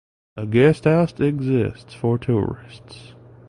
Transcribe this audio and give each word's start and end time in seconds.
A 0.35 0.47
guesthouse 0.47 1.19
exists 1.19 1.93
for 1.93 2.17
tourists. 2.17 3.13